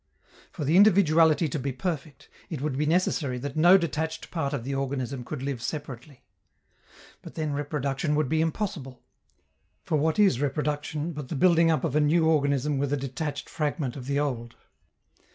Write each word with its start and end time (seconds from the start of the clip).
For 0.51 0.65
the 0.65 0.77
individuality 0.77 1.47
to 1.47 1.59
be 1.59 1.71
perfect, 1.71 2.27
it 2.49 2.59
would 2.59 2.75
be 2.75 2.87
necessary 2.87 3.37
that 3.37 3.55
no 3.55 3.77
detached 3.77 4.31
part 4.31 4.51
of 4.51 4.63
the 4.63 4.73
organism 4.73 5.23
could 5.23 5.43
live 5.43 5.61
separately. 5.61 6.23
But 7.21 7.35
then 7.35 7.53
reproduction 7.53 8.15
would 8.15 8.27
be 8.27 8.41
impossible. 8.41 9.03
For 9.83 9.97
what 9.97 10.17
is 10.17 10.41
reproduction, 10.41 11.11
but 11.13 11.27
the 11.29 11.35
building 11.35 11.69
up 11.69 11.83
of 11.83 11.95
a 11.95 12.01
new 12.01 12.25
organism 12.25 12.79
with 12.79 12.91
a 12.91 12.97
detached 12.97 13.47
fragment 13.47 13.95
of 13.95 14.07
the 14.07 14.19
old? 14.19 14.55